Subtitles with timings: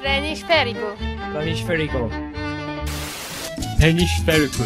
[0.00, 0.96] Planisférico.
[1.32, 2.10] Planisférico.
[3.78, 4.64] Planisférico.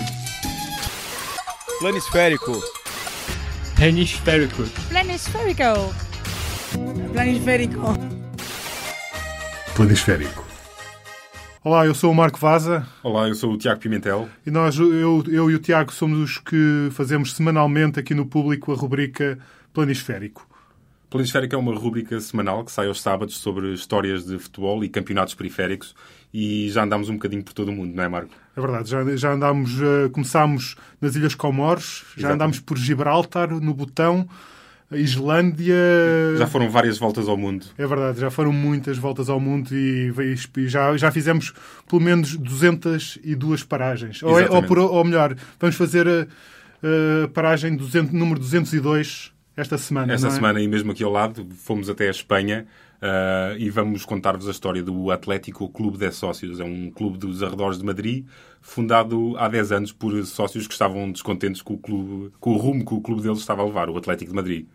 [1.81, 2.63] Planisférico.
[3.79, 4.63] Planisférico.
[4.93, 5.95] Planisférico.
[7.13, 7.81] Planisférico.
[9.75, 10.45] Planisférico.
[11.65, 14.29] Olá, eu sou o Marco Vaza Olá, eu sou o Tiago Pimentel.
[14.45, 18.73] e nós, eu, eu e o Tiago, somos os que fazemos semanalmente aqui no público
[18.73, 19.39] a rubrica
[19.73, 20.52] Planisférico.
[21.13, 25.35] Planisférico é uma rúbrica semanal que sai aos sábados sobre histórias de futebol e campeonatos
[25.35, 25.95] periféricos
[26.33, 28.31] e já andámos um bocadinho por todo o mundo, não é, Marco?
[28.57, 32.35] É verdade, já, já andámos, eh, começámos nas Ilhas Comores, já Exatamente.
[32.35, 34.27] andámos por Gibraltar, no Botão,
[34.91, 35.75] Islândia.
[36.39, 37.67] Já foram várias voltas ao mundo.
[37.79, 40.13] É verdade, já foram muitas voltas ao mundo e,
[40.57, 41.53] e já, já fizemos
[41.89, 44.23] pelo menos 202 paragens.
[44.23, 46.27] Ou, é- ou, por- ou melhor, vamos fazer a,
[47.25, 50.13] a paragem 200, número 202 esta semana.
[50.13, 50.31] Esta é?
[50.31, 52.67] semana, e mesmo aqui ao lado, fomos até a Espanha
[53.03, 56.61] ah, e vamos contar-vos a história do Atlético Clube de Sócios.
[56.61, 58.25] É um clube dos arredores de Madrid,
[58.61, 62.87] fundado há 10 anos por sócios que estavam descontentes com o, clube, com o rumo
[62.87, 64.67] que o clube deles estava a levar, o Atlético de Madrid.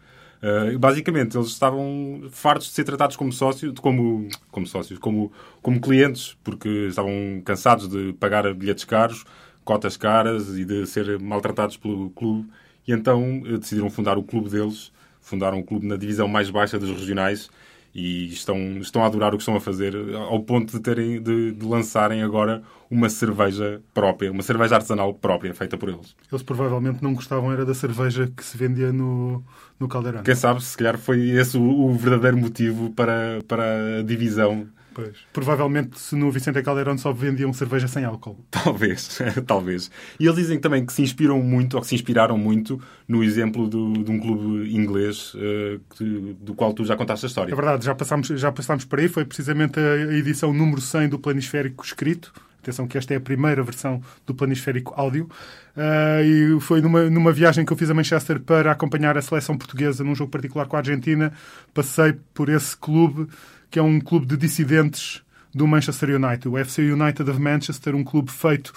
[0.44, 5.32] Uh, basicamente, eles estavam fartos de ser tratados como sócios, como, como sócios, como,
[5.62, 9.24] como clientes, porque estavam cansados de pagar bilhetes caros,
[9.64, 12.48] cotas caras e de ser maltratados pelo clube.
[12.88, 16.80] E então eh, decidiram fundar o clube deles, fundaram o clube na divisão mais baixa
[16.80, 17.50] dos regionais
[17.94, 21.52] e estão, estão a adorar o que estão a fazer, ao ponto de, terem, de,
[21.52, 26.16] de lançarem agora uma cerveja própria, uma cerveja artesanal própria, feita por eles.
[26.32, 29.44] Eles provavelmente não gostavam era da cerveja que se vendia no,
[29.80, 30.22] no Caldeirão.
[30.22, 34.68] Quem sabe, se calhar foi esse o, o verdadeiro motivo para, para a divisão.
[34.98, 35.16] Pois.
[35.32, 38.44] Provavelmente se no Vicente Caldeirão só vendiam cerveja sem álcool.
[38.50, 39.92] Talvez, talvez.
[40.20, 43.68] E eles dizem também que se inspiram muito, ou que se inspiraram muito, no exemplo
[43.70, 47.52] do, de um clube inglês eh, que- do qual tu já contaste a história.
[47.54, 49.08] É verdade, já passámos, já passámos por aí.
[49.08, 52.34] Foi precisamente a edição número 100 do Planisférico escrito.
[52.60, 55.30] Atenção que esta é a primeira versão do Planisférico áudio.
[55.76, 59.56] Ah, e foi numa, numa viagem que eu fiz a Manchester para acompanhar a seleção
[59.56, 61.32] portuguesa num jogo particular com a Argentina.
[61.74, 63.28] Passei por esse clube,
[63.70, 65.22] que é um clube de dissidentes
[65.54, 66.48] do Manchester United.
[66.48, 68.74] O FC United of Manchester, um clube feito,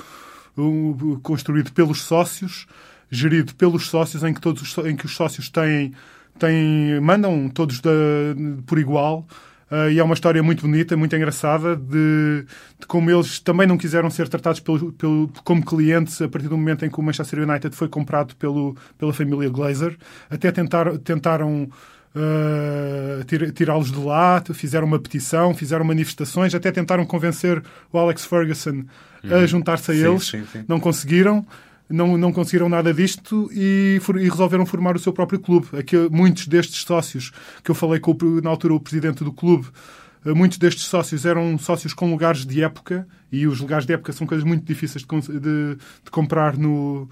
[1.23, 2.67] construído pelos sócios,
[3.11, 5.93] gerido pelos sócios, em que, todos os, em que os sócios têm,
[6.39, 7.81] têm, mandam todos
[8.67, 9.27] por igual.
[9.71, 12.45] Ah, e é uma história muito bonita, muito engraçada, de,
[12.79, 16.57] de como eles também não quiseram ser tratados pelo, pelo- como clientes a partir do
[16.59, 19.97] momento em que o Manchester United foi comprado pelo, pela família Glazer.
[20.29, 21.71] Até tentar, tentaram
[23.27, 28.85] tir- tirá-los de lá, fizeram uma petição, fizeram manifestações, até tentaram convencer o Alex Ferguson
[29.31, 30.27] a juntar-se a Sim, eles.
[30.27, 30.65] sim, sim.
[30.67, 31.47] Não conseguiram.
[31.91, 35.67] Não, não conseguiram nada disto e, e resolveram formar o seu próprio clube.
[35.77, 37.33] Aqui, muitos destes sócios,
[37.65, 39.67] que eu falei com na altura o presidente do clube,
[40.25, 44.13] eh, muitos destes sócios eram sócios com lugares de época e os lugares de época
[44.13, 47.09] são coisas muito difíceis de, de- de comprar no,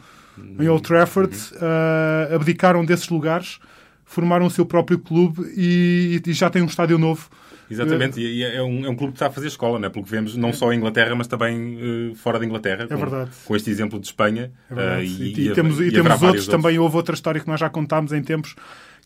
[0.61, 1.37] em Old Trafford.
[1.61, 3.59] eh, abdicaram desses lugares,
[4.05, 7.29] formaram o seu próprio clube e, e já têm um estádio novo.
[7.71, 9.91] Exatamente, e é um, é um clube que está a fazer escola, não é?
[9.91, 11.79] pelo que vemos, não só em Inglaterra, mas também
[12.13, 12.85] eh, fora da Inglaterra.
[12.85, 13.31] É com, verdade.
[13.45, 14.51] Com este exemplo de Espanha.
[14.71, 15.03] É verdade.
[15.03, 16.79] eh, e, e e- temos, e e temos outros vários também.
[16.79, 18.55] Houve outra história que nós já contámos em tempos,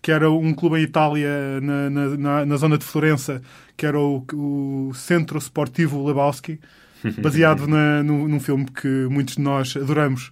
[0.01, 1.29] que era um clube em Itália,
[1.61, 3.41] na, na, na- na zona de Florença,
[3.77, 6.61] que era o, o Centro Sportivo Lebowski,
[7.21, 10.31] baseado na, num, num filme que muitos de nós adoramos,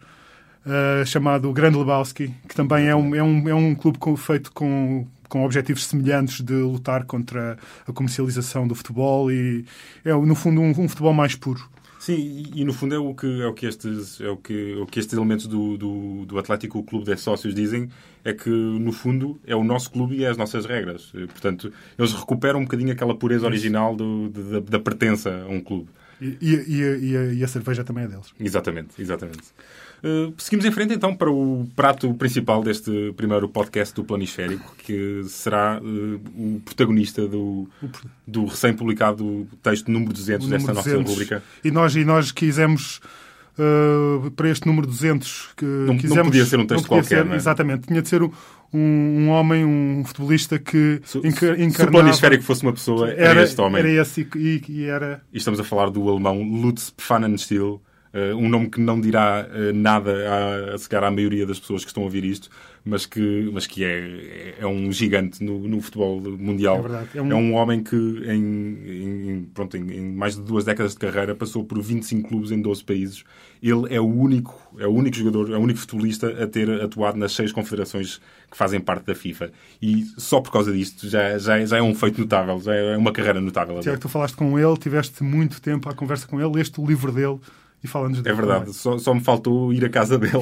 [0.66, 4.52] eh, chamado Grande Lebowski, que também é um, é um, é um clube com- feito
[4.52, 9.64] com, com objetivos semelhantes de lutar contra a comercialização do futebol e
[10.04, 11.66] é, no fundo, um, um futebol mais puro.
[12.00, 14.74] Sim, e, e no fundo é o que, é o que, estes, é o que,
[14.74, 17.88] o que estes elementos do, do, do Atlético o Clube de Sócios dizem,
[18.24, 21.12] é que no fundo é o nosso clube e é as nossas regras.
[21.14, 25.60] Eh, Portanto, eles recuperam um bocadinho aquela pureza original do, da, da pertença a um
[25.60, 25.88] clube.
[26.20, 28.26] E, e, e a- e a, cerveja também é deles.
[28.38, 29.40] Exatamente, exatamente.
[30.02, 35.22] Uh, seguimos em frente então para o prato principal deste primeiro podcast do Planisférico, que
[35.28, 37.68] será uh, o protagonista do,
[38.26, 41.10] do recém-publicado texto número 200 O desta número nossa 200.
[41.12, 41.42] rubrica.
[41.62, 43.00] E nós, e nós quisemos,
[43.58, 47.24] uh, para este número 200, que não quisemos, podia ser um texto não qualquer, ser-
[47.26, 47.36] não é?
[47.36, 47.86] Exatamente.
[47.86, 48.30] Tinha de ser um,
[48.72, 51.90] um homem, um futebolista que Se, enca- se o encarnava...
[51.98, 53.80] Planisférico fosse uma pessoa, era, este homem.
[53.80, 55.22] Era esse e, e era...
[55.32, 57.80] E estamos a falar do alemão Lutz Pfannenstiel,
[58.12, 61.84] Uh, um nome que não dirá uh, nada a, a sequer à maioria das pessoas
[61.84, 62.50] que estão a ouvir isto,
[62.84, 66.78] mas que, mas que é, é um gigante no, no futebol mundial.
[66.78, 67.08] É verdade.
[67.14, 70.92] É um, é um homem que em, em pronto, em, em, mais de duas décadas
[70.92, 73.24] de carreira passou por 25 clubes em 12 países.
[73.62, 77.16] Ele é o único, é o único jogador, é o único futebolista a ter atuado
[77.16, 78.20] nas seis confederações
[78.50, 79.52] que fazem parte da FIFA.
[79.80, 83.12] E só por causa disto já, já, já é um feito notável, já é uma
[83.12, 83.78] carreira notável.
[83.80, 87.12] Tiago, tu falaste com ele, tiveste muito tempo à conversa com ele, leste o livro
[87.12, 87.38] dele
[87.82, 90.34] e falando É verdade, só, só, me faltou ir à casa dele.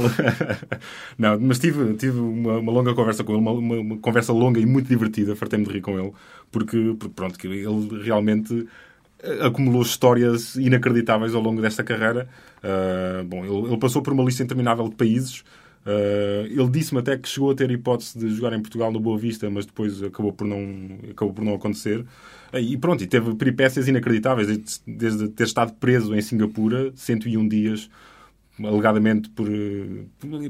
[1.16, 4.60] não, mas tive, tive uma, uma, longa conversa com ele, uma, uma, uma conversa longa
[4.60, 6.12] e muito divertida, fartei-me de rir com ele,
[6.50, 8.66] porque, porque pronto, que ele realmente
[9.44, 12.28] acumulou histórias inacreditáveis ao longo desta carreira.
[12.58, 15.44] Uh, bom, ele, ele, passou por uma lista interminável de países.
[15.86, 19.18] Uh, ele disse-me até que chegou a ter hipótese de jogar em Portugal no Boa
[19.18, 22.04] Vista, mas depois acabou por não, acabou por não acontecer.
[22.52, 27.90] E pronto, e teve peripécias inacreditáveis, desde, desde ter estado preso em Singapura 101 dias,
[28.66, 29.46] alegadamente por,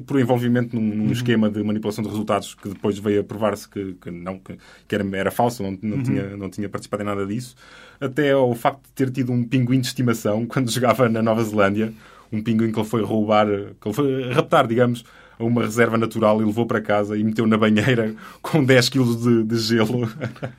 [0.07, 1.13] por envolvimento num, num uhum.
[1.13, 4.95] esquema de manipulação de resultados que depois veio a provar-se que, que, não, que, que,
[4.95, 6.03] era, era falso, não, não, uhum.
[6.03, 7.55] tinha, não tinha participado em nada disso,
[8.01, 11.93] até ao facto de ter tido um pinguim de estimação quando jogava na Nova Zelândia,
[12.33, 15.05] um pinguim que ele foi roubar, que ele foi raptar, digamos,
[15.39, 19.17] a uma reserva natural e levou para casa e meteu na banheira com 10 kg
[19.17, 20.09] de, de gelo.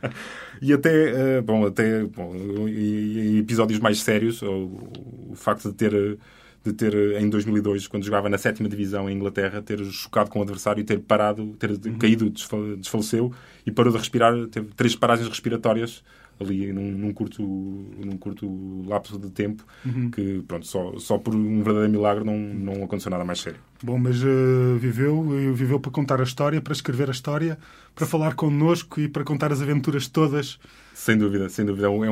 [0.61, 2.33] e até, uh, bom, até bom,
[2.67, 4.89] em episódios mais sérios, o,
[5.31, 6.17] o facto de ter
[6.63, 10.41] de ter em 2002, quando jogava na sétima divisão em Inglaterra, ter chocado com o
[10.41, 11.97] adversário e ter parado, ter uhum.
[11.97, 12.29] caído,
[12.77, 13.31] desfaleceu
[13.65, 16.03] e parou de respirar, teve três paragens respiratórias
[16.39, 20.09] ali num, num, curto, num curto lapso de tempo uhum.
[20.09, 23.59] que, pronto, só, só por um verdadeiro milagre não, não aconteceu nada mais sério.
[23.81, 25.23] Bom, mas uh, viveu,
[25.53, 27.57] viveu para contar a história, para escrever a história,
[27.95, 30.59] para falar connosco e para contar as aventuras todas.
[30.93, 31.87] Sem dúvida, sem dúvida.
[31.87, 32.03] É, um,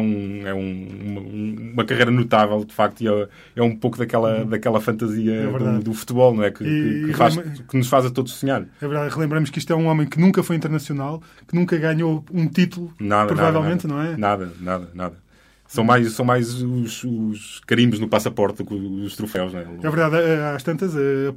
[0.47, 1.21] é um, uma,
[1.73, 3.27] uma, carreira notável, de facto, e é,
[3.57, 4.47] é um pouco daquela, uhum.
[4.47, 6.51] daquela fantasia é do, do, futebol, não é?
[6.51, 8.61] Que, e, que, faz, que, nos faz a todos sonhar.
[8.81, 12.23] É verdade, relembramos que isto é um homem que nunca foi internacional, que nunca ganhou
[12.31, 14.07] um título, nada, provavelmente, nada, nada.
[14.07, 14.17] não é?
[14.17, 15.26] Nada, nada, nada.
[15.67, 19.63] São mais, são mais os, os carimbos no passaporte do que os troféus, não é?
[19.63, 21.31] É verdade, eh, às tantas, eh,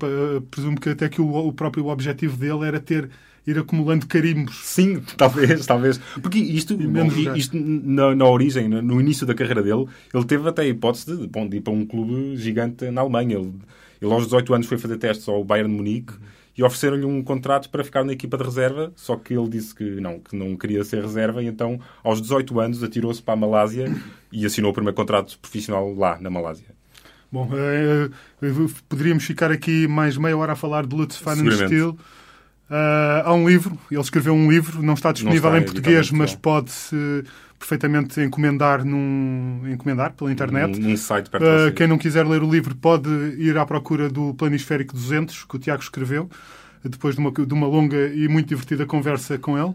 [0.50, 3.10] presumo que até que o, o próprio objetivo dele era ter
[3.46, 4.56] ir acumulando carimbos.
[4.64, 5.98] Sim, talvez, talvez.
[6.22, 10.62] Porque isto, bom, isto na, na, origem, no início da carreira dele, ele teve até
[10.62, 13.36] a hipótese de, bom, de ir para um clube gigante na Alemanha.
[13.36, 13.52] Ele,
[14.00, 16.12] ele aos 18 anos foi fazer testes ao Bayern de Munique
[16.60, 19.98] e ofereceram-lhe um contrato para ficar na equipa de reserva, só que ele disse que
[19.98, 23.90] não, que não queria ser reserva e então aos 18 anos atirou-se para a Malásia
[24.30, 26.66] e assinou o primeiro contrato profissional lá, na Malásia.
[27.32, 28.10] Bom, é,
[28.90, 31.96] poderíamos ficar aqui mais meia hora a falar de Lutz van Steel.
[32.68, 36.10] Uh, há um livro, ele escreveu um livro, não está disponível não está, em português,
[36.10, 37.24] mas pode-se
[37.60, 40.80] perfeitamente encomendar, num, encomendar pela internet.
[40.80, 44.32] Num, site perto uh, Quem não quiser ler o livro pode ir à procura do
[44.34, 46.28] Planisférico 200, que o Tiago escreveu,
[46.82, 49.74] depois de uma, de uma longa e muito divertida conversa com ele.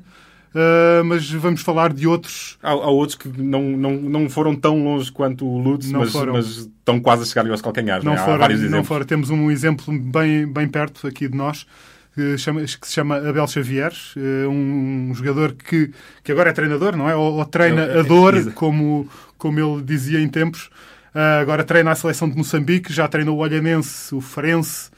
[0.55, 2.57] Uh, mas vamos falar de outros.
[2.63, 6.45] Há, há, outros que não, não, não foram tão longe quanto o Lutz, mas, mas,
[6.45, 8.05] estão quase a chegar aos calcanhares.
[8.05, 8.17] Não, né?
[8.17, 8.77] foram, há vários exemplos.
[8.77, 9.05] Não foram.
[9.05, 11.67] Temos um exemplo bem, bem perto aqui de nós,
[12.15, 15.91] que, chama, que se chama Abel Xavier, eh, um jogador que,
[16.23, 17.15] que agora é treinador, não é?
[17.15, 20.69] Ou, ou treina a dor, como, como ele dizia em tempos.
[21.13, 24.89] Uh, agora treina a seleção de Moçambique, já treinou o Olhanense, o Farense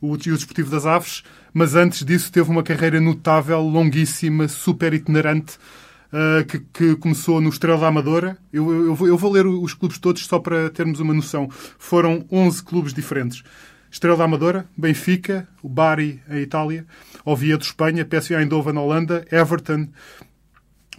[0.00, 1.22] o, e o Desportivo das Aves,
[1.52, 5.56] mas antes disso teve uma carreira notável, longuíssima, super itinerante,
[6.12, 8.38] uh, que, que, começou no Estrela da Amadora.
[8.52, 11.48] Eu, eu, eu, vou ler os clubes todos só para termos uma noção.
[11.78, 13.42] Foram 11 clubes diferentes.
[13.94, 16.84] Estrela da Amadora, Benfica, o Bari, em Itália,
[17.24, 19.88] Oviedo, Espanha, PSV Eindhoven, na Holanda, Everton,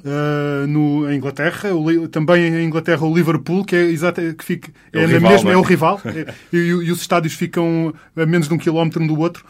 [0.04, 4.70] Uh, no, em Inglaterra, o, também em Inglaterra o Liverpool, que é exato, que fica,
[4.92, 5.54] é, é, o, rival, mesma, é?
[5.54, 9.08] é o rival, é, e, e, os estádios ficam a menos de um quilómetro um
[9.08, 9.46] do outro.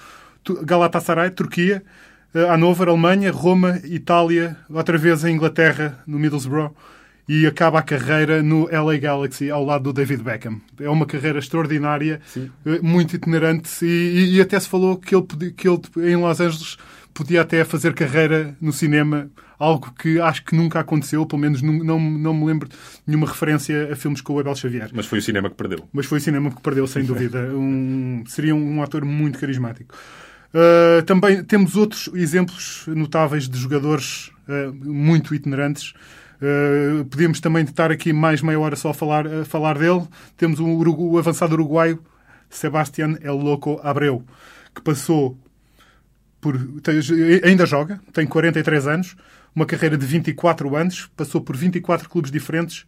[0.64, 1.84] Galatasaray, Turquia,
[2.34, 6.74] uh, Hannover, Alemanha, Roma, Itália, outra vez em Inglaterra, no Middlesbrough,
[7.28, 10.62] e acaba a carreira no LA Galaxy ao lado do David Beckham.
[10.80, 12.52] É uma carreira extraordinária, Sim.
[12.66, 16.78] Eh, muito itinerante e, e, até se falou que ele, que ele em Los Angeles
[17.14, 21.74] podia até fazer carreira no cinema, algo que acho que nunca aconteceu, pelo menos não,
[21.74, 22.76] não, não me lembro de
[23.08, 24.90] nenhuma referência a filmes com o Abel Xavier.
[24.94, 25.80] Mas foi o cinema que perdeu.
[25.94, 27.40] Mas foi o cinema que perdeu, sem dúvida.
[27.54, 29.96] Um, seria um, um ator muito carismático.
[30.54, 35.94] Uh, também temos outros exemplos notáveis de jogadores uh, muito itinerantes.
[36.46, 40.04] Uh, podíamos também estar aqui mais meia hora só a falar, a falar dele.
[40.38, 42.00] Temos o, o avançado uruguaio
[42.50, 44.24] Sebastián El Loco Abreu,
[44.74, 45.36] que passou
[46.40, 46.56] por.
[47.44, 49.16] ainda joga, tem 43 anos,
[49.56, 52.86] uma carreira de 24 anos, passou por 24 clubes diferentes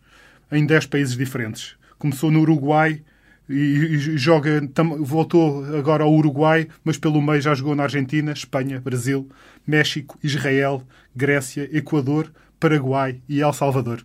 [0.52, 1.76] em 10 países diferentes.
[1.98, 3.02] Começou no Uruguai,
[3.50, 4.62] e, joga,
[5.00, 9.28] voltou agora ao Uruguai, mas pelo meio já jogou na Argentina, Espanha, Brasil,
[9.66, 10.84] México, Israel,
[11.16, 14.04] Grécia, Equador, Paraguai e El Salvador.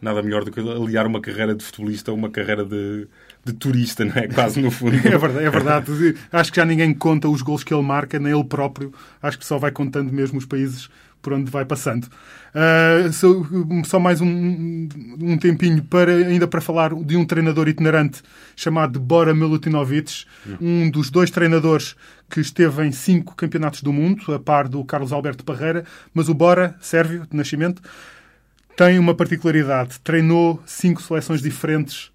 [0.00, 3.08] Nada melhor do que aliar uma carreira de futebolista a uma carreira de,
[3.46, 4.26] de turista, não é?
[4.26, 4.96] Quase no fundo.
[5.06, 6.14] É verdade, é verdade.
[6.32, 8.92] Acho que já ninguém conta os gols que ele marca, nem ele próprio.
[9.22, 10.88] Acho que só vai contando mesmo os países
[11.22, 12.04] por onde vai passando.
[12.04, 13.28] Uh, só,
[13.84, 14.88] só, mais um,
[15.20, 18.22] um, tempinho para, ainda para falar de um treinador itinerante
[18.54, 20.24] chamado Bora Milutinovic,
[20.60, 21.96] um dos dois treinadores
[22.30, 25.84] que esteve em cinco campeonatos do mundo, a par do Carlos Alberto Parreira,
[26.14, 27.82] mas o Bora, sérvio, de nascimento,
[28.76, 29.98] tem uma particularidade.
[30.00, 32.12] Treinou cinco seleções diferentes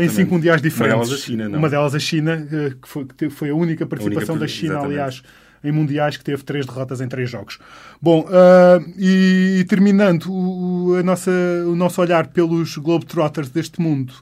[0.00, 0.96] em cinco mundiais diferentes.
[0.96, 1.58] Uma delas a China, não?
[1.58, 2.46] Uma delas a China,
[2.80, 4.92] que, foi, que foi, a única participação a única, da China, exatamente.
[4.92, 5.22] aliás,
[5.62, 7.58] em mundiais, que teve três derrotas em três jogos.
[8.00, 11.30] Bom, uh, e, e, terminando o, a nossa,
[11.66, 14.12] o nosso olhar pelos Globetrotters deste mundo,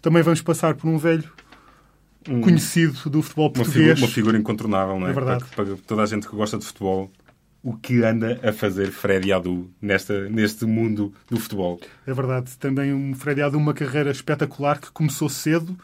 [0.00, 1.24] também vamos passar por um velho
[2.28, 3.76] um, conhecido do futebol português.
[3.76, 5.10] Uma figura, uma figura incontornável, não é?
[5.10, 5.44] É verdade.
[5.56, 7.10] Para, para toda a gente que gosta de futebol
[7.62, 11.80] o que anda a fazer Freddy Adu nesta, neste mundo do futebol.
[12.06, 12.56] É verdade.
[12.58, 15.76] Também um Freddy Adu, uma carreira espetacular que começou cedo.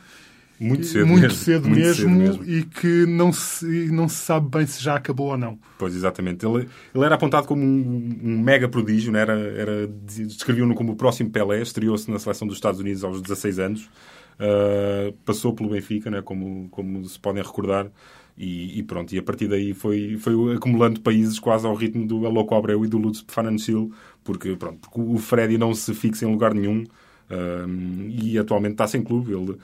[0.60, 1.38] Muito cedo muito mesmo.
[1.38, 4.96] Cedo muito mesmo, cedo mesmo e que não se, não se sabe bem se já
[4.96, 5.56] acabou ou não.
[5.78, 6.44] Pois, exatamente.
[6.44, 10.96] Ele, ele era apontado como um, um mega prodígio, não era, era, descreviam-no como o
[10.96, 13.88] próximo Pelé, estreou-se na seleção dos Estados Unidos aos 16 anos,
[14.38, 17.90] uh, passou pelo Benfica, né, como, como se podem recordar,
[18.36, 22.24] e, e, pronto, e a partir daí foi, foi acumulando países quase ao ritmo do
[22.24, 23.92] Aloco Abreu e do Lutz Fanansil,
[24.22, 26.84] porque, pronto, porque o Freddy não se fixa em lugar nenhum
[27.30, 29.32] um, e atualmente está sem clube.
[29.32, 29.56] Ele,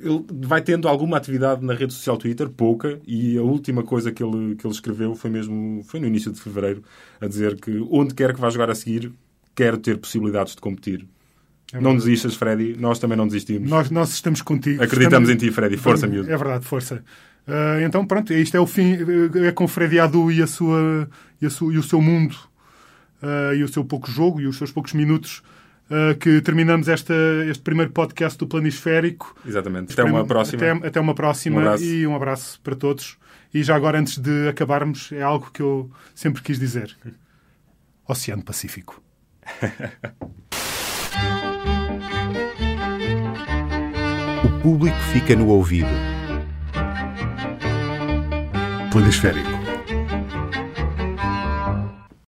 [0.00, 4.22] ele vai tendo alguma atividade na rede social Twitter, pouca, e a última coisa que
[4.22, 6.82] ele, que ele escreveu foi mesmo foi no início de fevereiro,
[7.20, 9.12] a dizer que onde quer que vá jogar a seguir,
[9.54, 11.06] quero ter possibilidades de competir.
[11.72, 12.76] É não desistas, Freddy.
[12.78, 13.68] Nós também não desistimos.
[13.68, 14.82] Nós, nós estamos contigo.
[14.82, 15.44] Acreditamos estamos...
[15.44, 15.76] em ti, Freddy.
[15.76, 16.30] Força, miúdo.
[16.30, 17.02] É verdade, força.
[17.46, 18.96] Uh, então, pronto, isto é o fim.
[19.44, 21.08] É com Freddy Adu e, a sua,
[21.40, 22.36] e, a sua, e o seu mundo
[23.22, 25.42] uh, e o seu pouco jogo e os seus poucos minutos
[25.90, 27.14] uh, que terminamos esta,
[27.48, 29.34] este primeiro podcast do Planisférico.
[29.46, 29.92] Exatamente.
[29.92, 30.62] Até uma próxima.
[30.62, 33.16] Até, até uma próxima um e um abraço para todos.
[33.52, 36.96] E já agora, antes de acabarmos, é algo que eu sempre quis dizer:
[38.08, 39.02] Oceano Pacífico.
[44.66, 45.86] público fica no ouvido.
[48.90, 49.55] Planisférico